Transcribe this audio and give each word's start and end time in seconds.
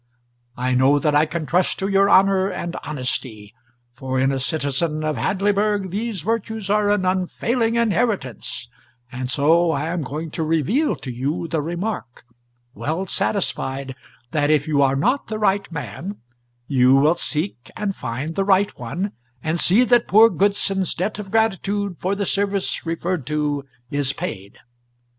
I 0.57 0.73
know 0.73 0.97
that 0.97 1.13
I 1.13 1.27
can 1.27 1.45
trust 1.45 1.77
to 1.77 1.87
your 1.87 2.09
honour 2.09 2.47
and 2.49 2.75
honesty, 2.83 3.53
for 3.93 4.19
in 4.19 4.31
a 4.31 4.39
citizen 4.39 5.03
of 5.03 5.15
Hadleyburg 5.15 5.91
these 5.91 6.23
virtues 6.23 6.71
are 6.71 6.89
an 6.89 7.05
unfailing 7.05 7.75
inheritance, 7.75 8.67
and 9.11 9.29
so 9.29 9.69
I 9.69 9.89
am 9.89 10.01
going 10.01 10.31
to 10.31 10.41
reveal 10.43 10.95
to 10.95 11.11
you 11.11 11.47
the 11.47 11.61
remark, 11.61 12.25
well 12.73 13.05
satisfied 13.05 13.95
that 14.31 14.49
if 14.49 14.67
you 14.67 14.81
are 14.81 14.95
not 14.95 15.27
the 15.27 15.37
right 15.37 15.71
man 15.71 16.17
you 16.65 16.95
will 16.95 17.13
seek 17.13 17.69
and 17.77 17.95
find 17.95 18.33
the 18.33 18.43
right 18.43 18.75
one 18.79 19.11
and 19.43 19.59
see 19.59 19.83
that 19.83 20.07
poor 20.07 20.31
Goodson's 20.31 20.95
debt 20.95 21.19
of 21.19 21.29
gratitude 21.29 21.97
for 21.99 22.15
the 22.15 22.25
service 22.25 22.87
referred 22.87 23.27
to 23.27 23.65
is 23.91 24.13
paid. 24.13 24.57